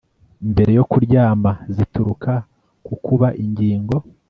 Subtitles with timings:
[0.51, 2.31] mbere yo kuryama zituruka
[2.85, 3.95] ku kuba ingingo